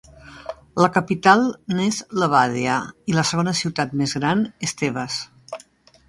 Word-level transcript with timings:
La 0.83 0.87
capital 0.93 1.43
n'és 1.79 1.99
Levàdia 2.23 2.77
i 3.13 3.17
la 3.17 3.25
segona 3.33 3.53
ciutat 3.59 3.93
més 4.01 4.15
gran 4.23 4.41
és 4.69 4.73
Tebes. 4.81 5.19